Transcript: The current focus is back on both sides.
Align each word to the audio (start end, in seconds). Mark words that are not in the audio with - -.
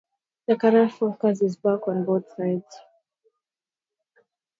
The 0.47 0.57
current 0.57 0.93
focus 0.93 1.43
is 1.43 1.57
back 1.57 1.87
on 1.87 2.05
both 2.05 2.27
sides. 2.35 2.75